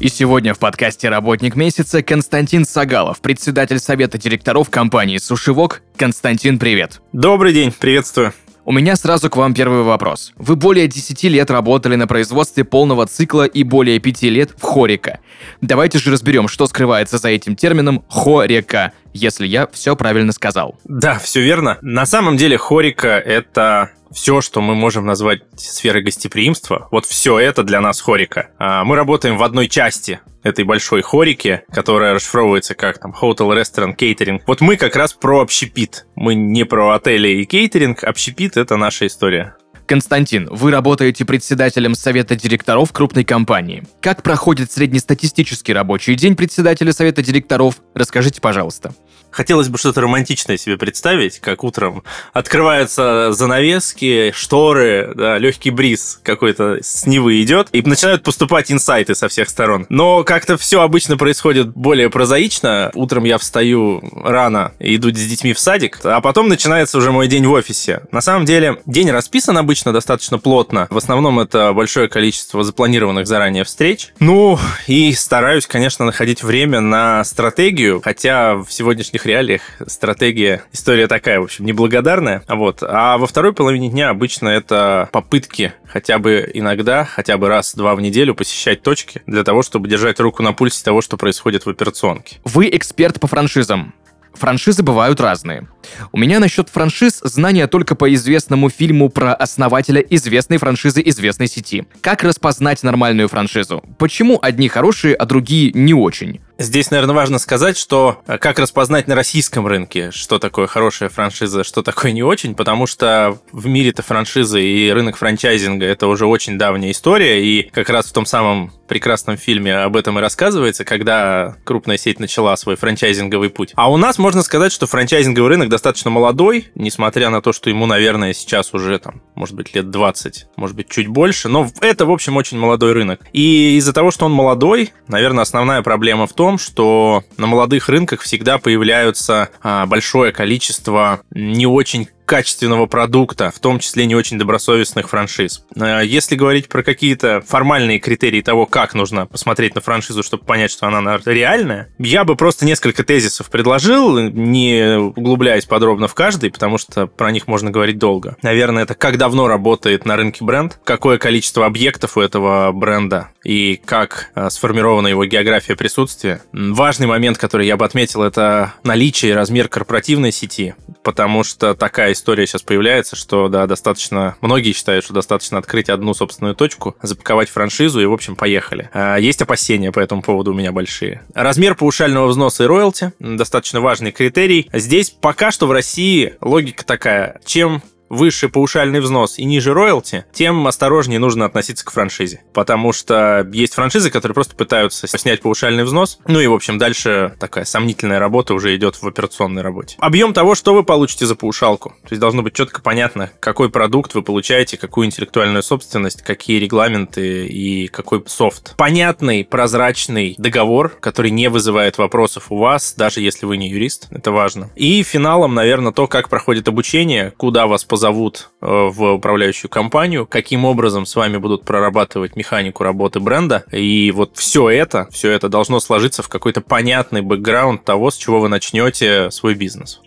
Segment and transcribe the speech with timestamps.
[0.00, 5.82] И сегодня в подкасте «Работник месяца» Константин Сагалов, председатель совета директоров компании «СушиWok».
[5.94, 7.02] Константин, привет!
[7.12, 8.32] Добрый день, приветствую.
[8.64, 10.32] У меня сразу к вам первый вопрос.
[10.36, 15.20] Вы более 10 лет работали на производстве полного цикла и более 5 лет в Хорика.
[15.60, 20.78] Давайте же разберем, что скрывается за этим термином Хорика, если я все правильно сказал.
[20.84, 21.78] Да, все верно.
[21.82, 27.62] На самом деле хорика— это все, что мы можем назвать сферой гостеприимства, вот все это
[27.62, 28.50] для нас хорика.
[28.58, 33.96] А, Мы работаем в одной части этой большой хорики, которая расшифровывается как там hotel, restaurant,
[33.96, 34.40] catering.
[34.46, 36.06] Вот мы как раз про общепит.
[36.16, 38.02] Мы не про отели и кейтеринг.
[38.04, 39.54] Общепит— это наша история.
[39.90, 43.82] Константин, вы работаете председателем совета директоров крупной компании.
[44.00, 47.82] Как проходит среднестатистический рабочий день председателя совета директоров?
[47.92, 48.94] Расскажите, пожалуйста.
[49.30, 56.78] Хотелось бы что-то романтичное себе представить, как утром открываются занавески, шторы, да, легкий бриз какой-то
[56.82, 59.86] с Невы идет, и начинают поступать инсайты со всех сторон.
[59.88, 62.90] Но как-то все обычно происходит более прозаично.
[62.94, 67.46] Утром я встаю рано, иду с детьми в садик, а потом начинается уже мой день
[67.46, 68.02] в офисе.
[68.12, 70.86] На самом деле, день расписан обычно достаточно плотно.
[70.90, 74.12] В основном это большое количество запланированных заранее встреч.
[74.18, 81.40] Ну, и стараюсь, конечно, находить время на стратегию, хотя в сегодняшних реалиях стратегия, история такая,
[81.40, 82.42] в общем, неблагодарная.
[82.48, 82.82] Вот.
[82.82, 88.00] А во второй половине дня обычно это попытки хотя бы иногда, хотя бы раз-два в
[88.00, 92.38] неделю посещать точки для того, чтобы держать руку на пульсе того, что происходит в операционке.
[92.44, 93.94] Вы эксперт по франшизам.
[94.34, 95.66] Франшизы бывают разные.
[96.12, 101.84] У меня насчет франшиз знания только по известному фильму про основателя известной франшизы известной сети.
[102.00, 103.82] Как распознать нормальную франшизу?
[103.98, 106.40] Почему одни хорошие, а другие не очень?
[106.60, 111.64] Здесь, наверное, важно сказать, что э, как распознать на российском рынке, что такое хорошая франшиза,
[111.64, 116.58] что такое не очень, потому что в мире-то франшизы и рынок франчайзинга это уже очень
[116.58, 121.56] давняя история, и как раз в том самом прекрасном фильме об этом и рассказывается, когда
[121.64, 123.72] крупная сеть начала свой франчайзинговый путь.
[123.76, 127.86] А у нас можно сказать, что франчайзинговый рынок достаточно молодой, несмотря на то, что ему,
[127.86, 132.10] наверное, сейчас уже там, может быть, лет 20, может быть, чуть больше, но это, в
[132.10, 133.20] общем, очень молодой рынок.
[133.32, 138.20] И из-за того, что он молодой, наверное, основная проблема в том, что на молодых рынках
[138.20, 145.08] всегда появляются а, большое количество не очень качественного продукта, в том числе не очень добросовестных
[145.08, 145.64] франшиз.
[145.76, 150.70] А Если говорить про какие-то формальные критерии того, как нужно посмотреть на франшизу, чтобы понять,
[150.70, 156.78] что она реальная, я бы просто несколько тезисов предложил, не углубляясь подробно в каждый, потому
[156.78, 158.36] что про них можно говорить долго.
[158.42, 163.80] Наверное, это как давно работает на рынке бренд, какое количество объектов у этого бренда и
[163.84, 166.42] как а, сформирована его география присутствия.
[166.52, 172.12] Важный момент, который я бы отметил, это наличие и размер корпоративной сети, потому что такая
[172.12, 174.36] история сейчас появляется, что, да, достаточно...
[174.40, 178.90] Многие считают, что достаточно открыть одну собственную точку, запаковать франшизу и, в общем, поехали.
[178.92, 181.22] А, Есть опасения по этому поводу у меня большие.
[181.34, 184.68] Размер паушального взноса и роялти– достаточно важный критерий.
[184.72, 187.40] Здесь пока что в России логика такая.
[187.44, 192.42] Чем выше паушальный взнос и ниже роялти, тем осторожнее нужно относиться к франшизе.
[192.52, 196.18] Потому что есть франшизы, которые просто пытаются снять паушальный взнос.
[196.26, 199.96] Ну и, в общем, дальше такая сомнительная работа уже идет в операционной работе.
[200.00, 201.90] Объем того, что вы получите за паушалку.
[202.02, 207.46] То есть должно быть четко понятно, какой продукт вы получаете, какую интеллектуальную собственность, какие регламенты
[207.46, 208.74] и какой софт.
[208.76, 214.08] Понятный, прозрачный договор, который не вызывает вопросов у вас, даже если вы не юрист.
[214.10, 214.70] Это важно.
[214.74, 220.26] И финалом, наверное, то, как проходит обучение, куда вас позовут позовут э, в управляющую компанию,
[220.26, 223.64] каким образом с вами будут прорабатывать механику работы бренда.
[223.70, 228.40] И вот все это, все это должно сложиться в какой-то понятный бэкграунд того, с чего
[228.40, 230.00] вы начнете свой бизнес.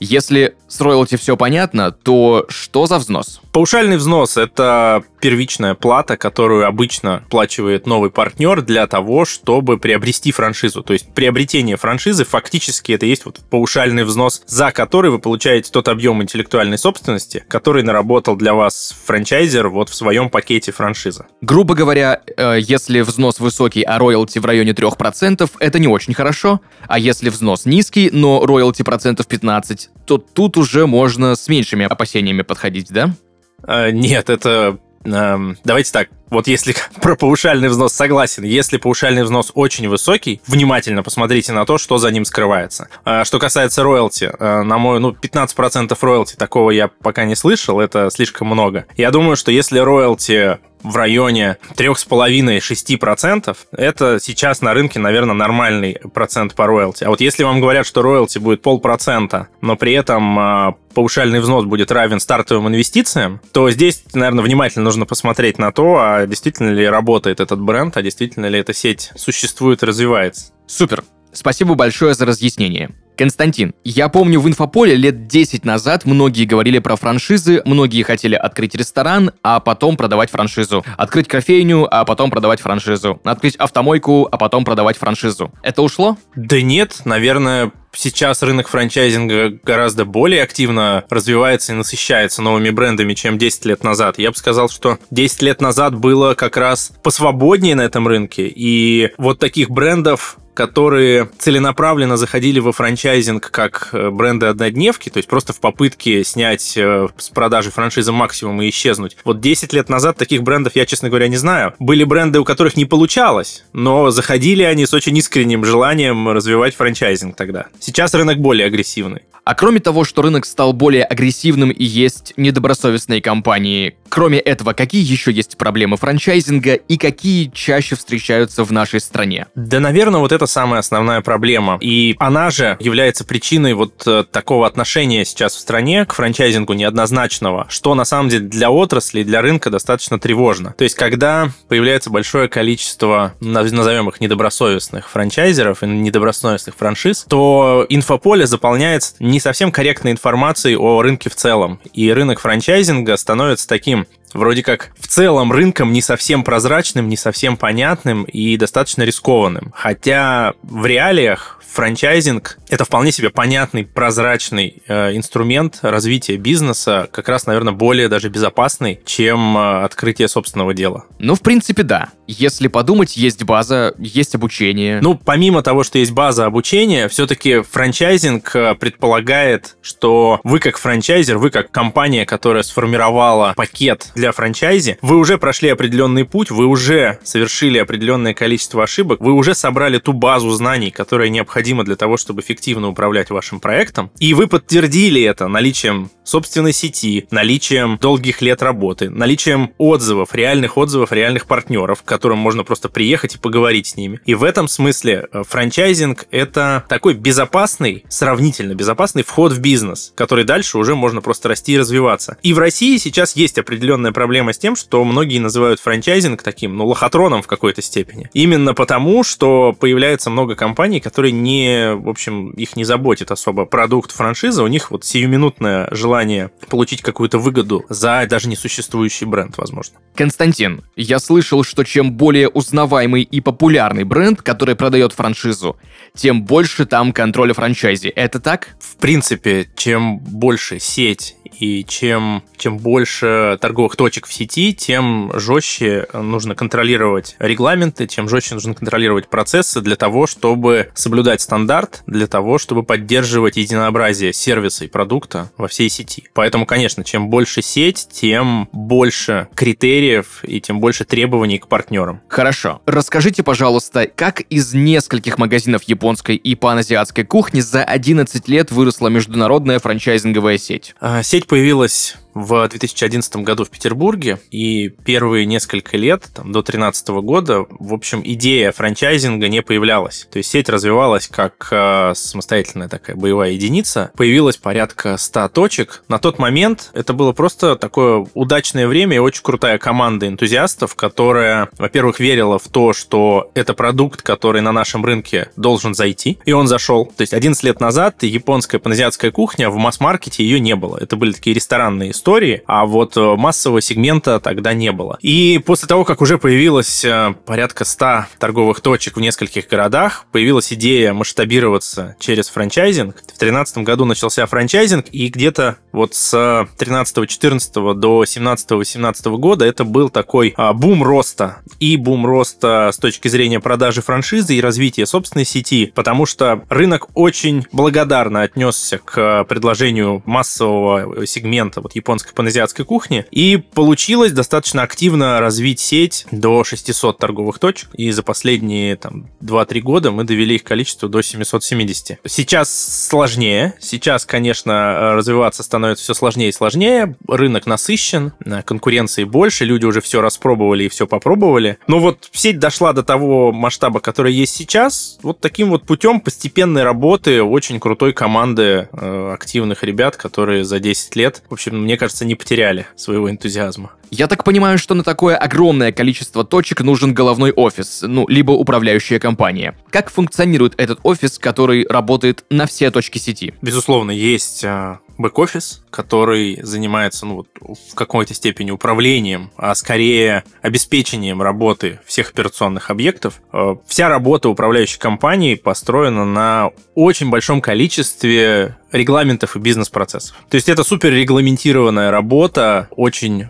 [0.00, 3.42] Если с роялти все понятно, то что за взнос?
[3.52, 10.82] Паушальный взнос– это первичная плата, которую обычно оплачивает новый партнер для того, чтобы приобрести франшизу.
[10.82, 15.88] То есть приобретение франшизы фактически это есть вот паушальный взнос, за который вы получаете тот
[15.88, 21.26] объем интеллектуальной собственности, который наработал для вас франчайзер вот в своем пакете франшизы.
[21.42, 26.62] Грубо говоря, э, если взнос высокий, а роялти в районе 3%, это не очень хорошо.
[26.88, 32.42] А если взнос низкий, но роялти процентов 15, то тут уже можно с меньшими опасениями
[32.42, 33.14] подходить, да?
[33.62, 39.50] А, Нет, это эм, давайте так, вот если про паушальный взнос согласен, если паушальный взнос
[39.54, 42.88] очень высокий, внимательно посмотрите на то, что за ним скрывается.
[43.04, 47.80] А, что касается роялти, э, на мой, ну, 15% роялти, такого я пока не слышал,
[47.80, 48.86] это слишком много.
[48.96, 56.54] Я думаю, что если роялти в районе 3,5-6%, это сейчас на рынке, наверное, нормальный процент
[56.54, 57.04] по роялти.
[57.04, 61.64] А вот если вам говорят, что роялти будет полпроцента, но при этом э, паушальный взнос
[61.64, 66.86] будет равен стартовым инвестициям, то здесь, наверное, внимательно нужно посмотреть на то, а действительно ли
[66.86, 70.52] работает этот бренд, а действительно ли эта сеть существует и развивается.
[70.66, 71.04] Супер.
[71.32, 72.90] Спасибо большое за разъяснение.
[73.20, 78.74] Константин, я помню в инфополе лет 10 назад многие говорили про франшизы, многие хотели открыть
[78.74, 80.86] ресторан, а потом продавать франшизу.
[80.96, 83.20] Открыть кофейню, а потом продавать франшизу.
[83.24, 85.52] Открыть автомойку, а потом продавать франшизу.
[85.62, 86.16] Это ушло?
[86.34, 93.36] Да нет, наверное, сейчас рынок франчайзинга гораздо более активно развивается и насыщается новыми брендами, чем
[93.36, 94.18] 10 лет назад.
[94.18, 99.10] Я бы сказал, что 10 лет назад было как раз посвободнее на этом рынке, и
[99.18, 105.60] вот таких брендов которые целенаправленно заходили во франчайзинг как э, бренды-однодневки, то есть просто в
[105.60, 109.16] попытке снять э, с продажи франшизы максимум и исчезнуть.
[109.24, 111.72] Вот 10 лет назад таких брендов я, честно говоря, не знаю.
[111.78, 117.36] Были бренды, у которых не получалось, но заходили они с очень искренним желанием развивать франчайзинг
[117.36, 117.68] тогда.
[117.80, 119.22] Сейчас рынок более агрессивный.
[119.44, 125.02] А кроме того, что рынок стал более агрессивным и есть недобросовестные компании, кроме этого, какие
[125.02, 129.46] еще есть проблемы франчайзинга и какие чаще встречаются в нашей стране?
[129.54, 131.78] Да, наверное, вот это самая основная проблема.
[131.80, 137.66] И она же является причиной вот э, такого отношения сейчас в стране к франчайзингу неоднозначного,
[137.68, 140.74] что на самом деле для отрасли, для рынка достаточно тревожно.
[140.76, 148.46] То есть, когда появляется большое количество, назовем их недобросовестных франчайзеров и недобросовестных франшиз, то инфополе
[148.46, 151.80] заполняется не совсем корректной информацией о рынке в целом.
[151.92, 157.56] И рынок франчайзинга становится таким вроде как в целом рынком не совсем прозрачным, не совсем
[157.56, 159.72] понятным и достаточно рискованным.
[159.74, 167.46] Хотя в реалиях франчайзинг— это вполне себе понятный, прозрачный э, инструмент развития бизнеса, как раз,
[167.46, 171.04] наверное, более даже безопасный, чем э, открытие собственного дела.
[171.18, 172.10] Ну, в принципе, да.
[172.26, 175.00] Если подумать, есть база, есть обучение.
[175.02, 181.38] Ну, помимо того, что есть база обучения, все-таки франчайзинг э, предполагает, что вы как франчайзер,
[181.38, 187.18] вы как компания, которая сформировала пакет для франчайзи, вы уже прошли определенный путь, вы уже
[187.24, 192.42] совершили определенное количество ошибок, вы уже собрали ту базу знаний, которая необходима для того, чтобы
[192.60, 194.10] эффективно управлять вашим проектом.
[194.18, 201.10] И вы подтвердили это наличием собственной сети, наличием долгих лет работы, наличием отзывов, реальных отзывов,
[201.10, 204.20] реальных партнеров, к которым можно просто приехать и поговорить с ними.
[204.26, 210.44] И в этом смысле э, франчайзинг— это такой безопасный, сравнительно безопасный вход в бизнес, который
[210.44, 212.36] дальше уже можно просто расти и развиваться.
[212.42, 216.86] И в России сейчас есть определенная проблема с тем, что многие называют франчайзинг таким, ну,
[216.86, 218.28] лохотроном в какой-то степени.
[218.34, 223.64] Именно потому, что появляется много компаний, которые не не, в общем, их не заботит особо
[223.64, 229.98] продукт франшизы, у них вот сиюминутное желание получить какую-то выгоду за даже несуществующий бренд, возможно.
[230.14, 235.76] Константин, я слышал, что чем более узнаваемый и популярный бренд, который продает франшизу,
[236.14, 238.08] тем больше там контроля франчайзи.
[238.08, 238.76] Это так?
[238.80, 246.06] В принципе, чем больше сеть и чем, чем больше торговых точек в сети, тем жестче
[246.12, 252.58] нужно контролировать регламенты, тем жестче нужно контролировать процессы для того, чтобы соблюдать стандарт, для того,
[252.58, 256.24] чтобы поддерживать единообразие сервиса и продукта во всей сети.
[256.32, 262.22] Поэтому, конечно, чем больше сеть, тем больше критериев и тем больше требований к партнерам.
[262.28, 262.80] Хорошо.
[262.86, 269.78] Расскажите, пожалуйста, как из нескольких магазинов японской и паназиатской кухни за 11 лет выросла международная
[269.78, 270.94] франчайзинговая сеть?
[271.00, 277.08] А, сеть появилась в 2011 году в Петербурге, и первые несколько лет, там, до 2013
[277.08, 280.28] года, в общем, идея франчайзинга не появлялась.
[280.30, 284.10] То есть сеть развивалась как э, самостоятельная такая боевая единица.
[284.16, 286.04] Появилось порядка 100 точек.
[286.08, 291.68] На тот момент это было просто такое удачное время и очень крутая команда энтузиастов, которая,
[291.78, 296.66] во-первых, верила в то, что это продукт, который на нашем рынке должен зайти, и он
[296.66, 297.06] зашел.
[297.06, 300.98] То есть 11 лет назад японская паназиатская кухня в масс-маркете ее не было.
[300.98, 305.18] Это были такие ресторанные истории, а вот э, массового сегмента тогда не было.
[305.22, 310.70] И после того, как уже появилось э, порядка 100 торговых точек в нескольких городах, появилась
[310.74, 313.16] идея масштабироваться через франчайзинг.
[313.16, 316.34] В 2013 году начался франчайзинг, и где-то вот с
[316.78, 321.58] 13-14 до 17-18 года это был такой а, бум роста.
[321.78, 327.08] И бум роста с точки зрения продажи франшизы и развития собственной сети, потому что рынок
[327.14, 333.24] очень благодарно отнесся к предложению массового сегмента вот японских японской паназиатской кухни.
[333.30, 337.90] И получилось достаточно активно развить сеть до 600 торговых точек.
[337.94, 342.18] И за последние там, 2-3 года мы довели их количество до 770.
[342.26, 343.74] Сейчас сложнее.
[343.78, 347.14] Сейчас, конечно, развиваться становится все сложнее и сложнее.
[347.28, 348.32] Рынок насыщен,
[348.64, 351.78] конкуренции больше, люди уже все распробовали и все попробовали.
[351.86, 356.82] Но вот сеть дошла до того масштаба, который есть сейчас, вот таким вот путем постепенной
[356.82, 362.24] работы очень крутой команды э, активных ребят, которые за 10 лет, в общем, мне кажется,
[362.24, 363.92] не потеряли своего энтузиазма.
[364.10, 369.20] Я так понимаю, что на такое огромное количество точек нужен головной офис, ну, либо управляющая
[369.20, 369.76] компания.
[369.90, 373.54] Как функционирует этот офис, который работает на все точки сети?
[373.62, 382.00] Безусловно, есть э, бэк-офис, который занимается ну, в какой-то степени управлением, а скорее обеспечением работы
[382.04, 383.40] всех операционных объектов.
[383.52, 390.36] Э, вся работа управляющей компании построена на очень большом количестве регламентов и бизнес-процессов.
[390.48, 393.46] То есть это супер регламентированная работа, очень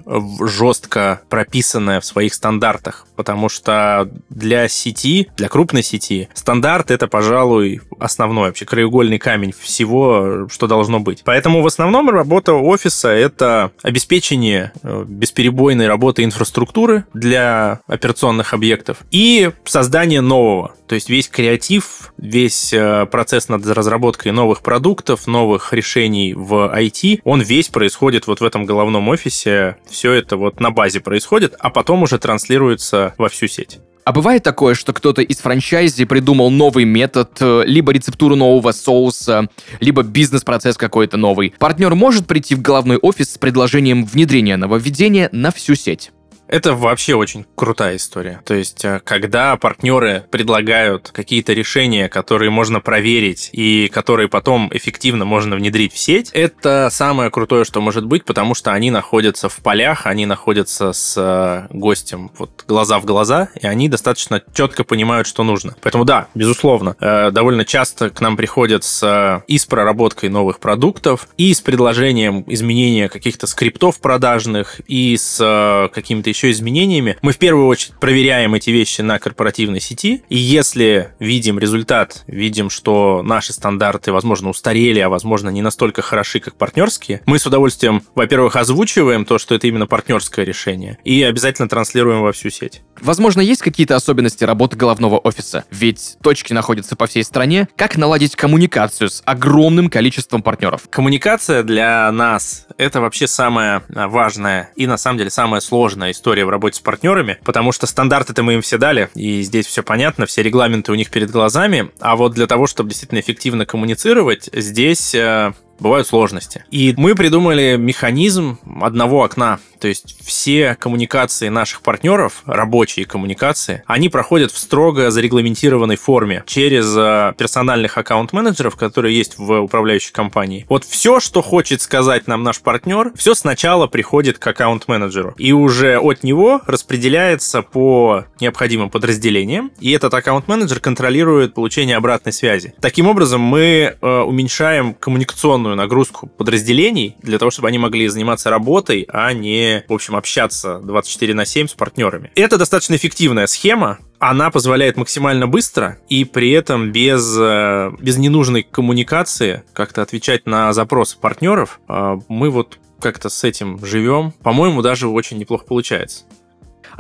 [0.51, 7.81] жестко прописанная в своих стандартах, потому что для сети, для крупной сети, стандарт это, пожалуй,
[7.99, 11.23] основной вообще краеугольный камень всего, что должно быть.
[11.25, 19.51] Поэтому в основном работа офиса это обеспечение э, бесперебойной работы инфраструктуры для операционных объектов и
[19.65, 20.75] создание нового.
[20.91, 27.21] То есть весь креатив, весь э, процесс над разработкой новых продуктов, новых решений в IT,
[27.23, 29.77] он весь происходит вот в этом головном офисе.
[29.89, 33.79] Все это вот на базе происходит, а потом уже транслируется во всю сеть.
[34.03, 39.49] А бывает такое, что кто-то из франчайзи придумал новый метод, э, либо рецептуру нового соуса,
[39.79, 41.55] либо бизнес-процесс какой-то новый.
[41.61, 46.11] Партнер может прийти в головной офис с предложением внедрения нововведения на всю сеть.
[46.51, 48.43] Это вообще очень крутая история.
[48.45, 55.25] То есть, э, когда партнеры предлагают какие-то решения, которые можно проверить и которые потом эффективно
[55.25, 59.59] можно внедрить в сеть, это самое крутое, что может быть, потому что они находятся в
[59.59, 65.29] полях, они находятся с э, гостем вот глаза в глаза, и они достаточно четко понимают,
[65.29, 65.77] что нужно.
[65.83, 71.29] Поэтому да, безусловно, э, довольно часто к нам приходят с и с проработкой новых продуктов,
[71.37, 77.39] и с предложением изменения каких-то скриптов продажных, и с какими-то еще еще изменениями, мы в
[77.39, 83.53] первую очередь проверяем эти вещи на корпоративной сети, и если видим результат, видим, что наши
[83.53, 89.27] стандарты, возможно, устарели, а возможно, не настолько хороши, как партнерские, мы с удовольствием, во-первых, озвучиваем
[89.27, 92.83] то, что это именно партнерское решение, и обязательно транслируем во всю сеть.
[93.03, 97.69] Возможно, есть какие-то особенности работы головного офиса, ведь точки находятся по всей стране.
[97.77, 100.83] Как наладить коммуникацию с огромным количеством партнеров?
[100.89, 106.45] Коммуникация для нас— это вообще самая важная и, на самом деле, самая сложная история история
[106.45, 110.27] в работе с партнерами, потому что стандарты-то мы им все дали, и здесь все понятно,
[110.27, 115.13] все регламенты у них перед глазами, а вот для того, чтобы действительно эффективно коммуницировать, здесь
[115.13, 116.65] э, бывают сложности.
[116.71, 119.59] И мы придумали механизм одного окна.
[119.81, 126.95] То есть все коммуникации наших партнеров, рабочие коммуникации, они проходят в строго зарегламентированной форме через
[126.97, 130.67] э, персональных аккаунт-менеджеров, которые есть в управляющей компании.
[130.69, 135.35] Вот все, что хочет сказать нам наш партнер, все сначала приходит к аккаунт-менеджеру.
[135.39, 139.73] И уже от него распределяется по необходимым подразделениям.
[139.81, 142.75] И этот аккаунт-менеджер контролирует получение обратной связи.
[142.81, 148.51] Таким образом, мы э, уменьшаем коммуникационную полную нагрузку подразделений для того, чтобы они могли заниматься
[148.51, 152.31] работой, а не, в общем, общаться 24 на 7 с партнерами.
[152.35, 158.63] Это достаточно эффективная схема, она позволяет максимально быстро и при этом без, э, без ненужной
[158.63, 161.81] коммуникации как-то отвечать на запросы партнеров.
[161.89, 164.33] А мы вот как-то с этим живем.
[164.43, 166.25] По-моему, даже очень неплохо получается.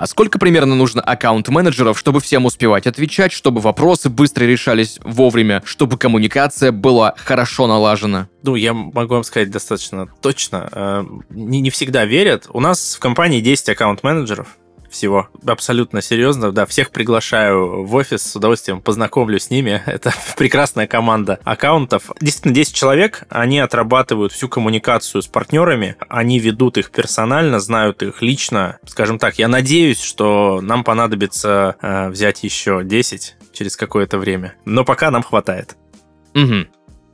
[0.00, 5.98] А сколько примерно нужно аккаунт-менеджеров, чтобы всем успевать отвечать, чтобы вопросы быстро решались вовремя, чтобы
[5.98, 8.26] коммуникация была хорошо налажена?
[8.42, 10.70] Ну, я могу вам сказать достаточно точно.
[10.72, 12.46] Э, не, не всегда верят.
[12.48, 14.56] У нас в компании 10 аккаунт-менеджеров
[14.90, 15.28] всего.
[15.46, 19.82] Абсолютно серьезно, да, всех приглашаю в офис, с удовольствием познакомлю с ними.
[19.86, 22.10] Это прекрасная команда аккаунтов.
[22.20, 28.22] Действительно, 10 человек, они отрабатывают всю коммуникацию с партнерами, они ведут их персонально, знают их
[28.22, 28.78] лично.
[28.86, 34.54] Скажем так, я надеюсь, что нам понадобится э, взять еще 10 через какое-то время.
[34.64, 35.76] Но пока нам хватает.
[36.34, 36.66] Угу.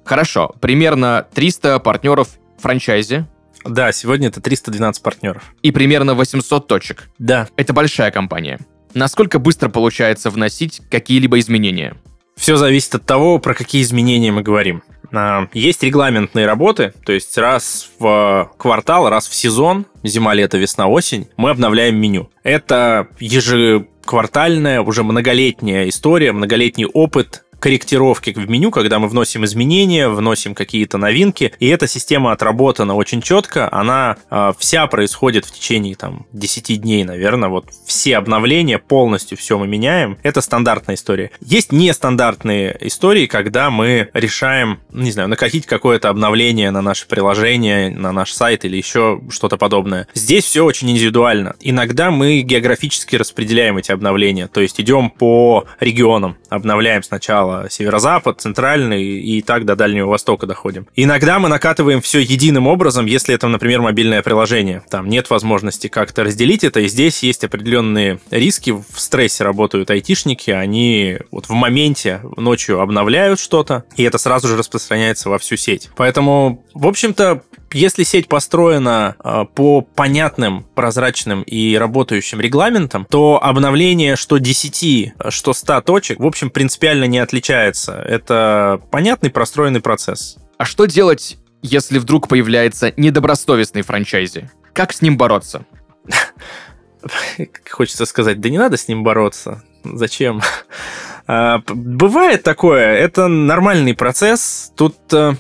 [0.04, 2.28] Хорошо, примерно 300 партнеров
[2.58, 3.26] франчайзи,
[3.68, 5.54] да, сегодня это 312 партнеров.
[5.62, 7.08] И примерно 800 точек.
[7.18, 7.48] Да.
[7.56, 8.60] Это большая компания.
[8.94, 11.96] Насколько быстро получается вносить какие-либо изменения?
[12.36, 14.82] Все зависит от того, про какие изменения мы говорим.
[15.12, 20.88] А, есть регламентные работы, то есть раз в квартал, раз в сезон, зима, лето, весна,
[20.88, 22.30] осень, мы обновляем меню.
[22.42, 30.54] Это ежеквартальная, уже многолетняя история, многолетний опыт корректировки в меню, когда мы вносим изменения, вносим
[30.54, 36.26] какие-то новинки, и эта система отработана очень четко, она э, вся происходит в течение там
[36.32, 41.32] 10 дней, наверное, вот все обновления, полностью все мы меняем, это стандартная история.
[41.40, 48.12] Есть нестандартные истории, когда мы решаем, не знаю, накатить какое-то обновление на наше приложение, на
[48.12, 50.06] наш сайт или еще что-то подобное.
[50.14, 51.56] Здесь все очень индивидуально.
[51.58, 59.02] Иногда мы географически распределяем эти обновления, то есть идем по регионам, обновляем сначала северо-запад, центральный
[59.02, 60.86] и так до Дальнего Востока доходим.
[60.94, 64.82] Иногда мы накатываем все единым образом, если это, например, мобильное приложение.
[64.90, 68.70] Там нет возможности как-то разделить это, и здесь есть определенные риски.
[68.70, 74.56] В стрессе работают айтишники, они вот в моменте ночью обновляют что-то, и это сразу же
[74.56, 75.90] распространяется во всю сеть.
[75.96, 77.42] Поэтому, в общем-то,
[77.72, 85.52] если сеть построена э, по понятным, прозрачным и работающим регламентам, то обновление что 10, что
[85.52, 87.94] 100 точек, в общем, принципиально не отличается.
[87.94, 90.36] Это понятный, простроенный процесс.
[90.58, 94.50] А что делать, если вдруг появляется недобросовестный франчайзи?
[94.72, 95.64] Как с ним бороться?
[97.70, 99.62] Хочется сказать, да не надо с ним бороться.
[99.84, 100.40] Зачем?
[101.28, 104.70] А, бывает такое, это нормальный процесс.
[104.76, 105.34] Тут э,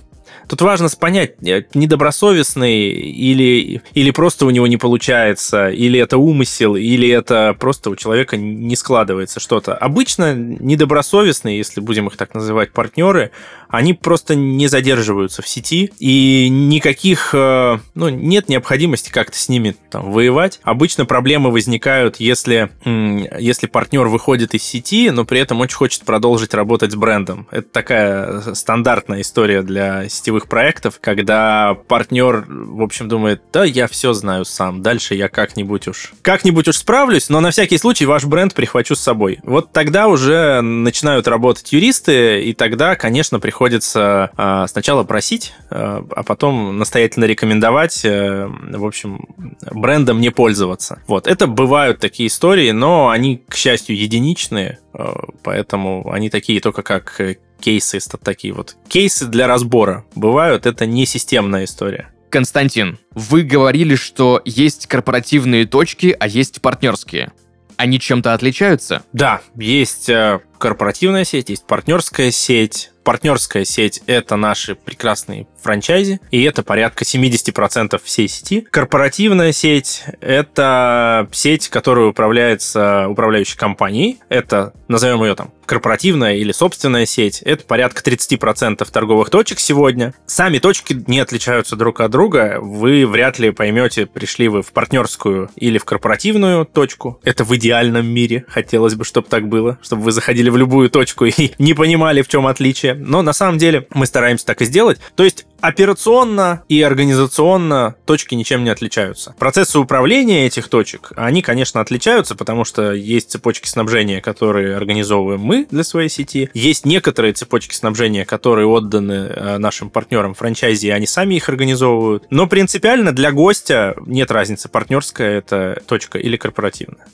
[0.48, 6.76] Тут важно понять, э, недобросовестный или, или просто у него не получается, или это умысел,
[6.76, 9.74] или это просто у человека не складывается что-то.
[9.74, 13.32] Обычно недобросовестные, если будем их так называть, партнеры,
[13.68, 19.76] они просто не задерживаются в сети, и никаких, э, ну, нет необходимости как-то с ними
[19.90, 20.60] там воевать.
[20.62, 26.54] Обычно проблемы возникают, если, если партнер выходит из сети, но при этом очень хочет продолжить
[26.54, 27.46] работать с брендом.
[27.50, 34.12] Это такая стандартная история для сетевых проектов, когда партнер, в общем, думает, да, я все
[34.12, 38.54] знаю сам, дальше я как-нибудь уж, как-нибудь уж справлюсь, но на всякий случай ваш бренд
[38.54, 39.38] прихвачу с собой.
[39.42, 46.02] Вот тогда уже начинают работать юристы, и тогда, конечно, приходится приходится э, сначала просить, э,
[46.14, 49.28] а потом настоятельно рекомендовать, э, в общем,
[49.70, 51.02] брендом не пользоваться.
[51.06, 55.04] Вот, это бывают такие истории, но они, к счастью, единичные, э,
[55.42, 57.18] поэтому они такие только как
[57.58, 62.12] кейсы, такие вот кейсы для разбора бывают, это не системная история.
[62.28, 67.32] Константин, вы говорили, что есть корпоративные точки, а есть партнерские.
[67.78, 69.02] Они чем-то отличаются?
[69.14, 70.10] Да, есть
[70.58, 78.00] корпоративная сеть, есть партнерская сеть, партнерская сеть— это наши прекрасные франчайзи, и это порядка 70%
[78.02, 78.66] всей сети.
[78.68, 84.18] Корпоративная сеть— это сеть, которая управляется управляющей компанией.
[84.28, 87.42] Это, назовем ее там, корпоративная или собственная сеть.
[87.42, 90.14] Это порядка 30% торговых точек сегодня.
[90.26, 92.58] Сами точки не отличаются друг от друга.
[92.60, 97.20] Вы вряд ли поймете, пришли вы в партнерскую или в корпоративную точку.
[97.22, 98.44] Это в идеальном мире.
[98.48, 102.28] Хотелось бы, чтобы так было, чтобы вы заходили в любую точку и не понимали, в
[102.28, 104.98] чем отличие но на самом деле мы стараемся так и сделать.
[105.14, 109.34] То есть операционно и организационно точки ничем не отличаются.
[109.38, 115.66] Процессы управления этих точек, они, конечно, отличаются, потому что есть цепочки снабжения, которые организовываем мы
[115.70, 116.50] для своей сети.
[116.54, 122.24] Есть некоторые цепочки снабжения, которые отданы э, нашим партнерам франчайзи, и они сами их организовывают.
[122.30, 127.06] Но принципиально для гостя нет разницы, партнерская это точка или корпоративная.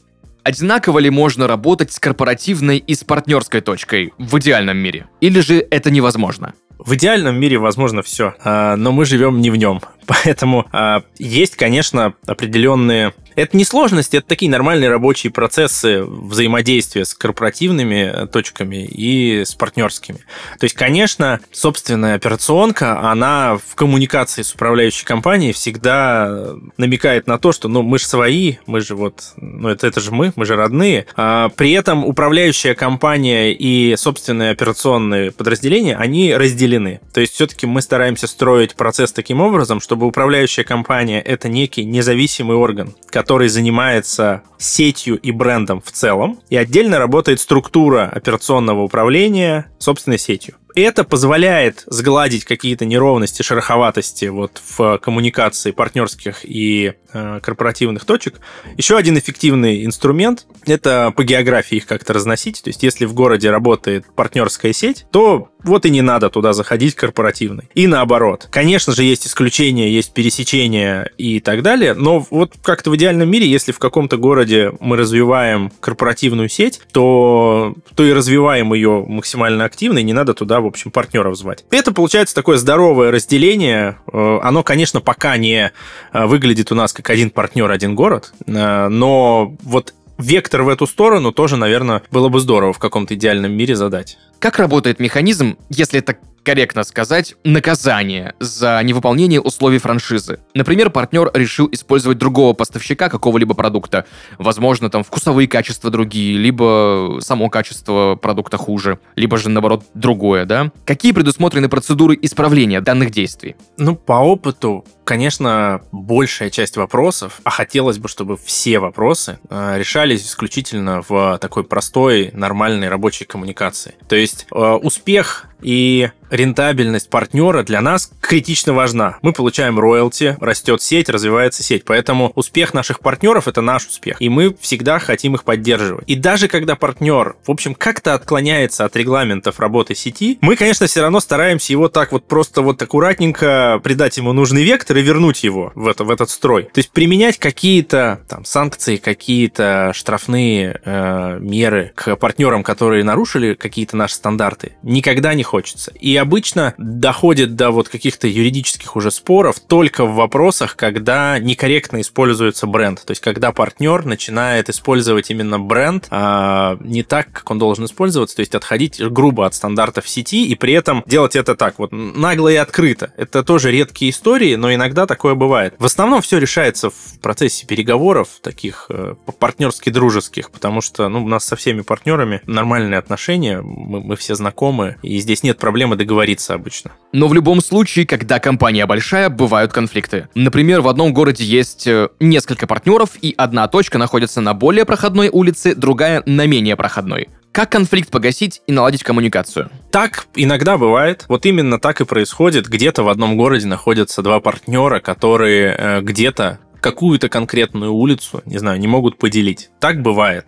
[0.44, 5.06] Одинаково ли можно работать с корпоративной и с партнерской точкой в идеальном мире?
[5.20, 6.54] Или же это невозможно?
[6.78, 9.80] В идеальном мире возможно все, а, но мы живем не в нем.
[10.06, 17.14] Поэтому а, есть, конечно, определенные это не сложности, это такие нормальные рабочие процессы взаимодействия с
[17.14, 20.18] корпоративными точками и с партнерскими.
[20.58, 27.52] То есть, конечно, собственная операционка, она в коммуникации с управляющей компанией всегда намекает на то,
[27.52, 30.56] что ну, мы же свои, мы же вот, ну это, это же мы, мы же
[30.56, 31.06] родные.
[31.16, 37.00] А при этом управляющая компания и собственные операционные подразделения, они разделены.
[37.12, 42.56] То есть, все-таки мы стараемся строить процесс таким образом, чтобы управляющая компания это некий независимый
[42.56, 50.16] орган, который занимается сетью и брендом в целом, и отдельно работает структура операционного управления собственной
[50.16, 58.40] сетью это позволяет сгладить какие-то неровности, шероховатости вот в коммуникации партнерских и э, корпоративных точек.
[58.76, 62.62] Еще один эффективный инструмент– это по географии их как-то разносить.
[62.62, 66.94] То есть, если в городе работает партнерская сеть, то вот и не надо туда заходить
[66.94, 67.68] корпоративной.
[67.74, 68.48] И наоборот.
[68.50, 73.46] Конечно же, есть исключения, есть пересечения и так далее, но вот как-то в идеальном мире,
[73.46, 79.98] если в каком-то городе мы развиваем корпоративную сеть, то, то и развиваем ее максимально активно,
[79.98, 81.64] и не надо туда в общем, партнеров звать.
[81.70, 83.98] Это получается такое здоровое разделение.
[84.12, 85.72] Э, оно, конечно, пока не
[86.12, 90.86] э, выглядит у нас как один партнер, один город, э, но вот вектор в эту
[90.86, 94.18] сторону тоже, наверное, было бы здорово в каком-то идеальном мире задать.
[94.42, 100.40] Как работает механизм, если это корректно сказать, наказание за невыполнение условий франшизы.
[100.54, 104.06] Например, партнер решил использовать другого поставщика какого-либо продукта.
[104.38, 110.72] Возможно, там вкусовые качества другие, либо само качество продукта хуже, либо же, наоборот, другое, да?
[110.84, 113.56] Какие предусмотрены процедуры исправления данных действий?
[113.76, 120.26] Ну, по опыту, конечно, большая часть вопросов, а хотелось бы, чтобы все вопросы э, решались
[120.26, 123.94] исключительно в такой простой, нормальной рабочей коммуникации.
[124.08, 129.18] То есть э, успех и рентабельность партнера для нас критично важна.
[129.20, 131.84] Мы получаем роялти, растет сеть, развивается сеть.
[131.84, 134.16] Поэтому успех наших партнеров это наш успех.
[134.20, 136.04] И мы всегда хотим их поддерживать.
[136.08, 141.02] И даже когда партнер, в общем, как-то отклоняется от регламентов работы сети, мы, конечно, все
[141.02, 145.72] равно стараемся его так вот просто вот аккуратненько придать ему нужный вектор и вернуть его
[145.74, 146.64] в, это, в этот строй.
[146.64, 153.98] То есть применять какие-то там санкции, какие-то штрафные э, меры к партнерам, которые нарушили какие-то
[153.98, 155.92] наши стандарты, никогда не хочется.
[156.00, 162.66] И обычно доходит до вот каких-то юридических уже споров только в вопросах, когда некорректно используется
[162.66, 163.04] бренд.
[163.04, 168.36] То есть, когда партнер начинает использовать именно бренд а, не так, как он должен использоваться,
[168.36, 172.48] то есть отходить грубо от стандартов сети и при этом делать это так вот нагло
[172.48, 173.12] и открыто.
[173.18, 175.74] Это тоже редкие истории, но иногда такое бывает.
[175.78, 181.28] В основном все решается в процессе переговоров, таких э, партнерски дружеских, потому что ну, у
[181.28, 186.54] нас со всеми партнерами нормальные отношения, мы, мы все знакомы, и здесь нет проблемы договориться
[186.54, 186.92] обычно.
[187.12, 190.28] Но в любом случае, когда компания большая, бывают конфликты.
[190.34, 195.28] Например, в одном городе есть э, несколько партнеров, и одна точка находится на более проходной
[195.28, 197.28] улице, другая на менее проходной.
[197.52, 199.70] Как конфликт погасить и наладить коммуникацию?
[199.90, 201.26] Так иногда бывает.
[201.28, 202.66] Вот именно так и происходит.
[202.66, 208.80] Где-то в одном городе находятся два партнера, которые э, где-то какую-то конкретную улицу, не знаю,
[208.80, 209.70] не могут поделить.
[209.80, 210.46] Так бывает.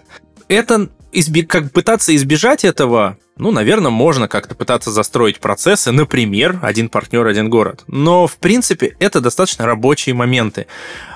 [0.49, 6.89] Это изби- как пытаться избежать этого, ну, наверное, можно как-то пытаться застроить процессы, например, один
[6.89, 7.85] партнер, один город.
[7.87, 10.67] Но, в принципе, это достаточно рабочие моменты.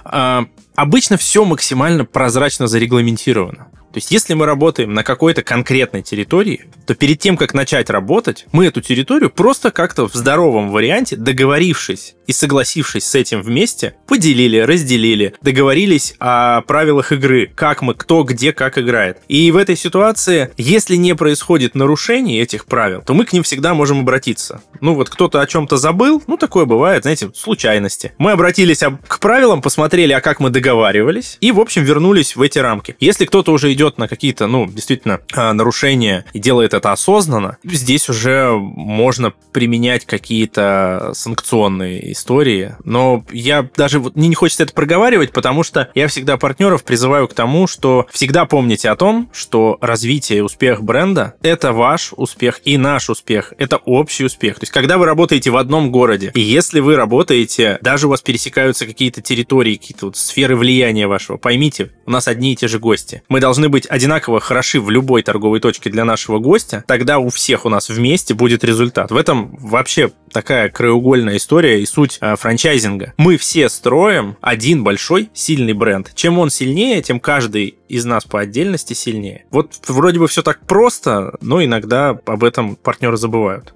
[0.05, 3.69] А, обычно все максимально прозрачно зарегламентировано.
[3.99, 8.47] То есть, если мы работаем на какой-то конкретной территории, то перед тем, как начать работать,
[8.53, 14.59] мы эту территорию просто как-то в здоровом варианте, договорившись и согласившись с этим вместе, поделили,
[14.59, 19.19] разделили, договорились о правилах игры, как мы, кто, где, как играет.
[19.27, 23.75] И в этой ситуации, если не происходит нарушений этих правил, то мы к ним всегда
[23.75, 24.63] можем обратиться.
[24.81, 28.13] Ну вот кто-то о чем-то забыл, ну такое бывает, знаете, случайности.
[28.19, 32.61] Мы обратились к правилам, посмотрели, а как мы договаривались, и, в общем, вернулись в эти
[32.61, 32.95] рамки.
[33.01, 38.09] Если кто-то уже идет на какие-то, ну, действительно, а, нарушения и делает это осознанно, здесь
[38.11, 42.75] уже можно применять какие-то санкционные истории.
[42.85, 47.29] Но я даже вот мне не хочется это проговаривать, потому что я всегда партнеров призываю
[47.29, 52.61] к тому, что всегда помните о том, что развитие и успех бренда— это ваш успех
[52.65, 53.55] и наш успех.
[53.59, 54.57] Это общий успех.
[54.57, 58.21] То есть, когда вы работаете в одном городе, и если вы работаете, даже у вас
[58.21, 62.79] пересекаются какие-то территории, какие-то вот сферы влияния вашего, поймите, у нас одни и те же
[62.79, 63.23] гости.
[63.29, 67.65] Мы должны быть одинаково хороши в любой торговой точке для нашего гостя, тогда у всех
[67.65, 69.11] у нас вместе будет результат.
[69.11, 73.15] В этом вообще такая краеугольная история и суть э, франчайзинга.
[73.17, 76.13] Мы все строим один большой сильный бренд.
[76.15, 79.47] Чем он сильнее, тем каждый из нас по отдельности сильнее.
[79.51, 83.75] Вот вроде бы все так просто, но иногда об этом партнеры забывают.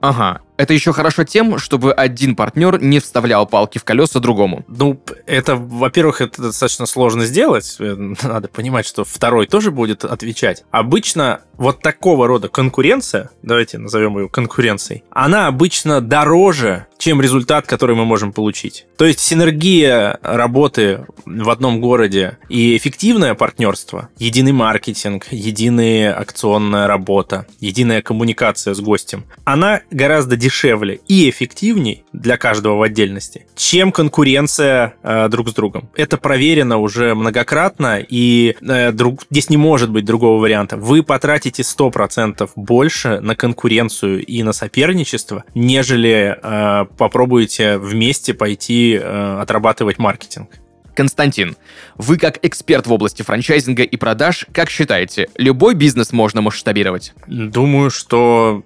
[0.00, 0.42] Ага.
[0.56, 4.64] Это еще хорошо тем, чтобы один партнер не вставлял палки в колеса другому.
[4.68, 7.76] Ну, это, во-первых, это достаточно сложно сделать.
[7.80, 10.64] Э, надо понимать, что второй тоже будет отвечать.
[10.70, 17.96] Обычно вот такого рода конкуренция, давайте назовем ее конкуренцией, она обычно дороже, чем результат, который
[17.96, 18.86] мы можем получить.
[18.96, 27.46] То есть синергия работы в одном городе и эффективное партнерство, единый маркетинг, единая акционная работа,
[27.60, 34.94] единая коммуникация с гостем, она гораздо дешевле и эффективней для каждого в отдельности, чем конкуренция
[35.02, 35.88] э, друг с другом.
[35.96, 40.76] Это проверено уже многократно, и э, друг, здесь не может быть другого варианта.
[40.76, 49.38] Вы потратите 100% больше на конкуренцию и на соперничество, нежели э, попробуете вместе пойти э,
[49.40, 50.50] отрабатывать маркетинг.
[50.94, 51.56] Константин,
[51.96, 57.14] вы как эксперт в области франчайзинга и продаж, как считаете, любой бизнес можно масштабировать?
[57.26, 58.62] Думаю, что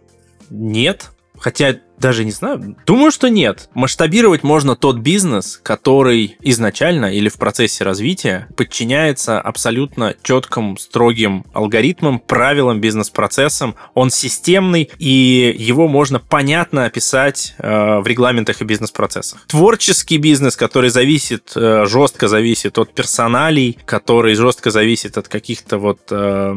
[0.51, 1.11] нет.
[1.39, 2.77] Хотя Даже не знаю.
[2.87, 3.69] Думаю, что нет.
[3.75, 12.21] Масштабировать можно тот бизнес, который изначально или в процессе развития подчиняется абсолютно четким, строгим алгоритмам,
[12.21, 13.75] правилам, бизнес-процессам.
[13.95, 19.45] Он системный, и его можно понятно описать э, в регламентах и бизнес-процессах.
[19.49, 26.01] Творческий бизнес, который зависит, э, жестко зависит от персоналей, который жестко зависит от каких-то вот,
[26.11, 26.55] э,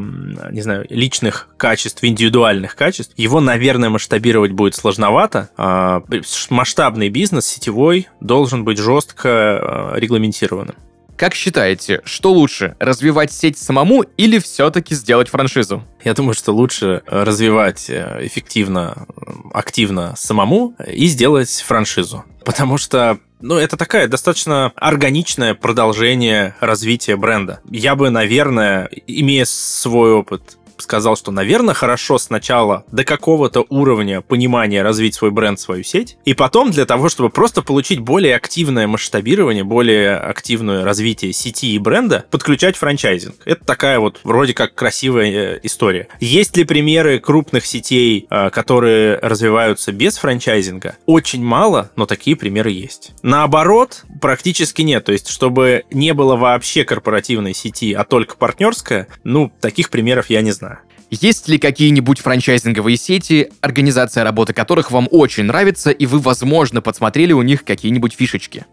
[0.51, 5.50] не знаю, личных качеств, индивидуальных качеств, его, наверное, масштабировать будет сложновато, формата.
[5.58, 6.04] А,
[6.50, 10.76] масштабный бизнес, сетевой, должен быть жестко а, регламентированным.
[11.17, 15.84] Как считаете, что лучше, развивать сеть самому или все-таки сделать франшизу?
[16.04, 19.06] Я думаю, что лучше развивать э, эффективно,
[19.54, 22.24] активно самому и сделать франшизу.
[22.44, 27.60] Потому что ну, это такая достаточно органичное продолжение развития бренда.
[27.70, 34.82] Я бы, наверное, имея свой опыт сказал, что, наверное, хорошо сначала до какого-то уровня понимания
[34.82, 39.63] развить свой бренд, свою сеть, и потом для того, чтобы просто получить более активное масштабирование,
[39.63, 43.36] более активное развитие сети и бренда, подключать франчайзинг.
[43.46, 46.08] Это такая вот вроде как красивая э, история.
[46.20, 50.98] Есть ли примеры крупных сетей, э, которые развиваются без франчайзинга?
[51.06, 53.12] Очень мало, но такие примеры есть.
[53.22, 55.06] Наоборот, практически нет.
[55.06, 60.41] То есть, чтобы не было вообще корпоративной сети, а только партнерская, ну, таких примеров я
[60.41, 60.70] не знаю.
[61.10, 67.34] Есть ли какие-нибудь франчайзинговые сети, организация работы которых вам очень нравится, и вы, возможно, подсмотрели
[67.34, 68.65] у них какие-нибудь фишечки?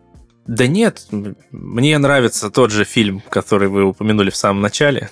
[0.46, 1.02] Да нет,
[1.50, 5.10] мне нравится тот же фильм, который вы упомянули в самом начале.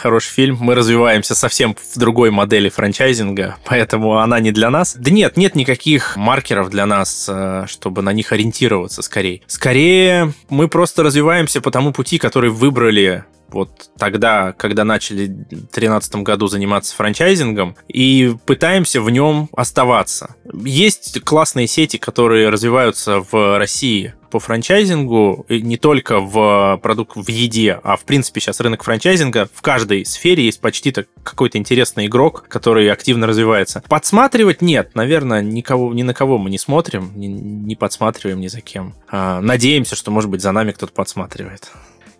[0.00, 0.56] Хороший фильм.
[0.60, 4.96] Мы развиваемся совсем в другой модели франчайзинга, поэтому она не для нас.
[4.98, 9.42] Да нет, нет никаких маркеров для нас, э, чтобы на них ориентироваться скорее.
[9.46, 16.16] Скорее, мы просто развиваемся по тому пути, который выбрали вот тогда, когда начали в 2013
[16.16, 20.36] году заниматься франчайзингом, и пытаемся в нем оставаться.
[20.52, 27.78] Есть классные сети, которые развиваются в России по франчайзингу не только в продукт в еде,
[27.84, 32.90] а в принципе сейчас рынок франчайзинга в каждой сфере есть почти какой-то интересный игрок, который
[32.90, 33.84] активно развивается.
[33.88, 38.62] Подсматривать нет, наверное, никого, ни на кого мы не смотрим, не, не подсматриваем ни за
[38.62, 38.94] кем.
[39.06, 41.70] А, надеемся, что может быть за нами кто-то подсматривает.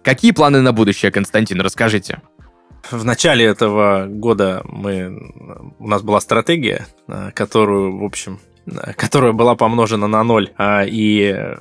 [0.02, 2.20] Какие планы на будущее, Константин, расскажите?
[2.90, 9.32] В начале этого года мы, у нас была стратегия, э, которую, в общем, э, которая
[9.32, 11.56] была помножена на ноль, а, и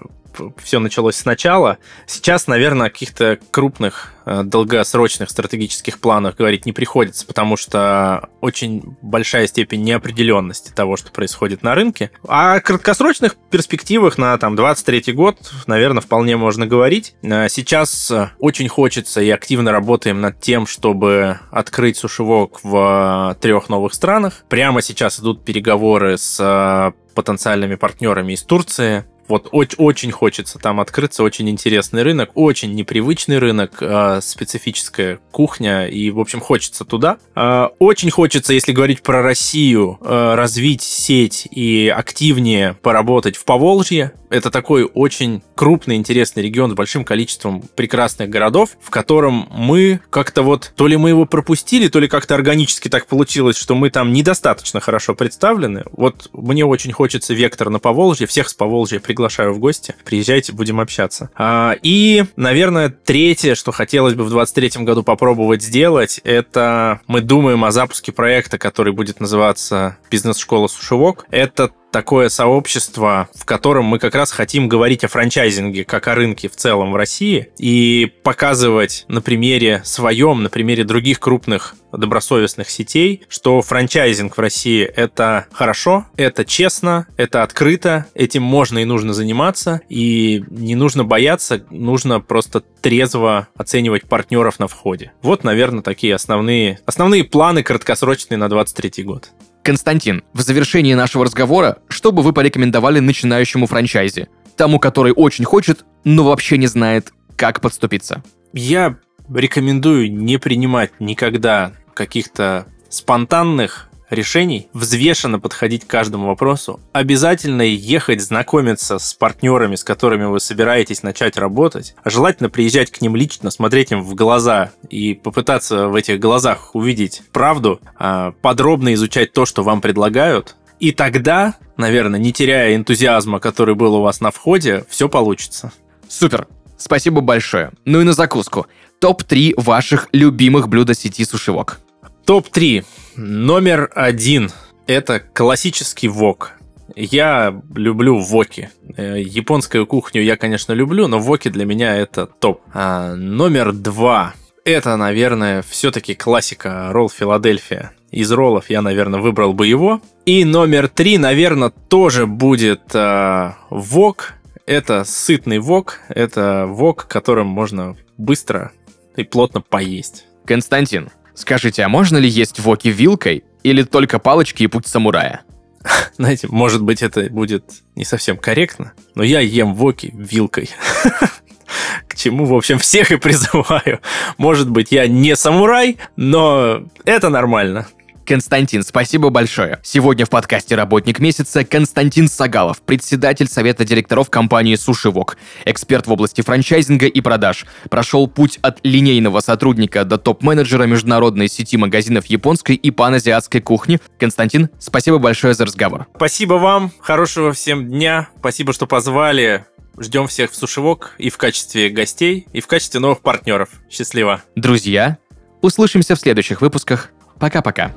[0.58, 1.78] все началось сначала.
[2.06, 8.96] Сейчас, наверное, о каких-то крупных э, долгосрочных стратегических планах говорить не приходится, потому что очень
[9.02, 12.12] большая степень неопределенности того, что происходит на рынке.
[12.28, 17.16] А о краткосрочных перспективах на там, 23 год, наверное, вполне можно говорить.
[17.22, 23.94] Э, сейчас очень хочется и активно работаем над тем, чтобы открыть сушевок в трех новых
[23.94, 24.44] странах.
[24.50, 31.24] Прямо сейчас идут переговоры с э, потенциальными партнерами из Турции, вот очень, хочется там открыться,
[31.24, 37.18] очень интересный рынок, очень непривычный рынок, э, специфическая кухня, и, в общем, хочется туда.
[37.36, 44.12] Э, очень хочется, если говорить про Россию, э, развить сеть и активнее поработать в Поволжье.
[44.32, 50.42] Это такой очень крупный, интересный регион с большим количеством прекрасных городов, в котором мы как-то
[50.42, 54.14] вот, то ли мы его пропустили, то ли как-то органически так получилось, что мы там
[54.14, 55.84] недостаточно хорошо представлены.
[55.92, 59.96] Вот мне очень хочется вектор на Поволжье, всех с Поволжья приглашаю в гости.
[60.06, 61.30] Приезжайте, будем общаться.
[61.36, 67.66] А, и, наверное, третье, что хотелось бы в 2023 году попробовать сделать, это мы думаем
[67.66, 71.26] о запуске проекта, который будет называться «Бизнес-школа Сушевок».
[71.32, 76.50] Это такое сообщество, в котором мы как раз хотим говорить о франчайзинге, как о рынке
[76.50, 83.24] в целом в России, и показывать на примере своем, на примере других крупных добросовестных сетей,
[83.28, 89.82] что франчайзинг в России это хорошо, это честно, это открыто, этим можно и нужно заниматься,
[89.90, 95.12] и не нужно бояться, нужно просто трезво оценивать партнеров на входе.
[95.22, 99.32] Вот, наверное, такие основные, основные планы краткосрочные на 23 год.
[99.64, 104.28] Константин, в завершении нашего разговора, что бы вы порекомендовали начинающему франчайзе?
[104.58, 108.24] Тому, который очень хочет, но вообще не знает, как подступиться.
[108.54, 108.98] Я
[109.34, 119.00] рекомендую не принимать никогда каких-то спонтанных решений, взвешенно подходить к каждому вопросу, обязательно ехать знакомиться
[119.00, 123.92] с партнерами, с которыми вы собираетесь начать работать, а желательно приезжать к ним лично, смотреть
[123.92, 129.64] им в глаза и попытаться в этих глазах увидеть правду, а, подробно изучать то, что
[129.64, 135.08] вам предлагают, и тогда, наверное, не теряя энтузиазма, который был у вас на входе, все
[135.08, 135.72] получится.
[136.10, 136.48] Супер.
[136.76, 137.72] Спасибо большое.
[137.86, 138.66] Ну и на закуску.
[139.00, 141.80] Топ-3 ваших любимых блюда сети сушевок.
[142.26, 142.84] Топ-3.
[143.16, 144.52] Номер один–
[144.88, 146.54] это классический вок.
[146.96, 148.70] Я люблю воки.
[148.96, 152.62] Э, японскую кухню я, конечно, люблю, но воки для меня это топ.
[152.74, 154.34] А, номер два.
[154.64, 157.92] Это, наверное, все-таки классика ролл Филадельфия.
[158.12, 160.02] Из роллов я, наверное, выбрал бы его.
[160.26, 164.34] И номер три, наверное, тоже будет э, вок.
[164.66, 166.00] Это сытный вок.
[166.10, 168.72] Это вок, которым можно быстро
[169.16, 170.26] и плотно поесть.
[170.46, 175.42] Константин, скажите, а можно ли есть воки вилкой или только палочки и путь самурая?
[176.18, 177.64] Знаете, может быть, это будет
[177.96, 180.70] не совсем корректно, но я ем воки вилкой.
[182.08, 184.02] К чему, в общем, всех и призываю.
[184.38, 187.88] Может быть, я не самурай, но это нормально.
[188.26, 189.80] Константин, спасибо большое.
[189.84, 196.12] Сегодня в подкасте «Работник месяца» Константин Сагалов, председатель совета директоров компании «Суши Вок», эксперт в
[196.12, 197.66] области франчайзинга и продаж.
[197.90, 204.00] Прошел путь от линейного сотрудника до топ-менеджера международной сети магазинов японской и паназиатской кухни.
[204.20, 206.08] Константин, спасибо большое за разговор.
[206.16, 209.66] Спасибо вам, хорошего всем дня, спасибо, что позвали.
[210.00, 213.70] Ждем всех в Сушевок и в качестве гостей, и в качестве новых партнеров.
[213.90, 214.42] Счастливо.
[214.56, 215.18] Друзья,
[215.62, 217.10] услышимся в следующих выпусках.
[217.42, 217.90] Пока-пока.